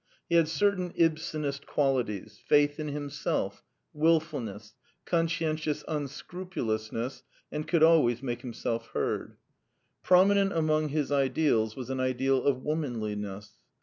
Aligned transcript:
He 0.27 0.35
had 0.35 0.47
certain 0.47 0.93
Ibsenist 0.97 1.67
qualities: 1.67 2.39
faith 2.47 2.79
in 2.79 2.87
himself, 2.87 3.61
wilfulness, 3.93 4.73
conscientious 5.05 5.83
unscrupulousness, 5.87 7.21
and 7.51 7.67
could 7.67 7.83
always 7.83 8.23
make 8.23 8.41
himself 8.41 8.87
heard. 8.95 9.37
Prominent 10.01 10.53
among 10.53 10.89
his 10.89 11.11
ideals 11.11 11.75
Was 11.75 11.91
an 11.91 11.99
ideal 11.99 12.43
of 12.43 12.63
womanliness. 12.63 13.51